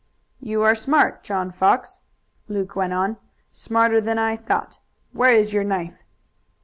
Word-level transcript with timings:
"You 0.39 0.63
are 0.63 0.73
smart, 0.73 1.21
John 1.23 1.51
Fox," 1.51 2.01
Luke 2.47 2.75
went 2.75 2.91
on, 2.91 3.17
"smarter 3.53 4.01
than 4.01 4.17
I 4.17 4.35
thought. 4.35 4.79
Where 5.11 5.31
is 5.35 5.53
your 5.53 5.63
knife?" 5.63 5.99